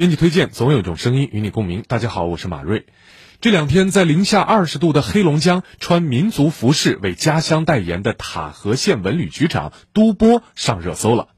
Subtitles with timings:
[0.00, 1.84] 编辑推荐，总有一种声音与你共鸣。
[1.86, 2.86] 大家好，我是马瑞。
[3.42, 11.28] 这两天，在零下二十度的黑龙江，穿民族服饰为家乡代言的塔河县文旅局长都波上热搜了。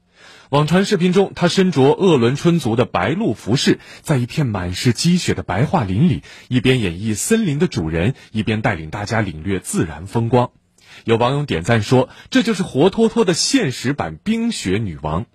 [0.49, 10.51] 网传视频中，他身着鄂伦春族的白鹿服饰，在一片满是积雪的白桦林里，一边演绎森林的主人，一边带领大家领略自然风光。
[11.03, 15.25] 有网友点赞说：“这就是活脱脱的现实版冰雪女王。”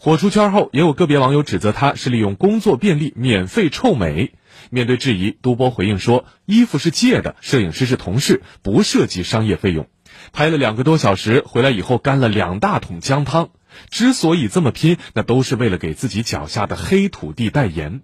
[0.00, 4.32] 火出圈后，也有个别网友指责他是利用工作便利免费臭美。
[4.70, 9.88] 面对质疑，都波回应说：“衣服是借的，摄影师是同事，不涉及商业费用。
[10.32, 13.50] 拍了两个多小时，回来以后干了两大桶姜汤。
[13.90, 18.02] 之所以这么拼，那都是为了给自己脚下的黑土地代言。”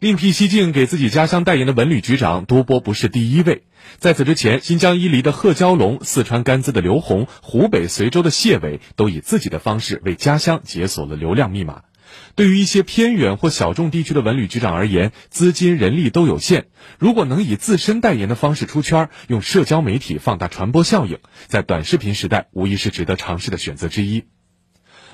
[0.00, 3.64] 另辟蹊径给自己家乡代言的文旅局长多波不是第一位。
[3.98, 11.82] 在此之前，新疆伊犁的贺娇龙、四川甘孜的刘红、湖北随州的谢伟，都以自己的方式为家乡解锁了流量密码。
[12.36, 16.66] 对于一些偏远或小众地区的文旅局长而言，资金、人力都有限。
[17.00, 21.18] 如果能以自身代言的方式出圈，用社交媒体放大传播效应，
[21.48, 24.24] 在短视频时代，无疑是值得尝试的选择之一。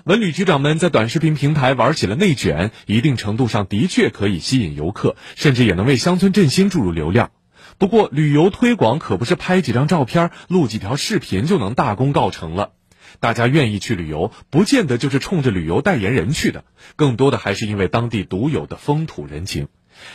[0.05, 7.31] 文旅局长们在短视频平台玩起了内卷，一定程度上的确可以吸引游客，甚至也能为乡村振兴注入流量。
[7.79, 12.73] 不过，旅游推广可不是拍几张照片、录几条视频就能大功告成了。
[13.19, 16.65] 大家愿意去旅游，不见得就是冲着旅游代言人去的，
[16.97, 19.69] 更多的还是因为当地独有的风土人情。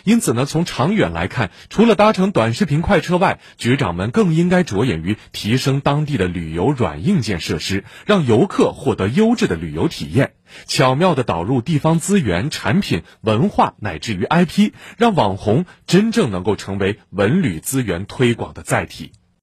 [0.03, 10.33] 因此呢，从长远来看，除了搭乘短视频快车外，局长们更应该着眼于提升当地的旅游软硬件设施，让游客获得优质的旅游体验，
[10.65, 19.11] 巧妙地导入地方资源、产品、文化乃至于 IP，让网红真正能够成为文旅资源推广的载体。